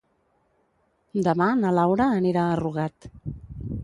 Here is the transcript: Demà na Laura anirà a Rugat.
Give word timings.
Demà 1.27 1.49
na 1.59 1.73
Laura 1.79 2.07
anirà 2.21 2.47
a 2.47 2.57
Rugat. 2.61 3.07